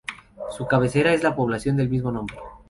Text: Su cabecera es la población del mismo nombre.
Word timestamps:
Su 0.57 0.65
cabecera 0.65 1.13
es 1.13 1.21
la 1.21 1.35
población 1.35 1.77
del 1.77 1.87
mismo 1.87 2.11
nombre. 2.11 2.35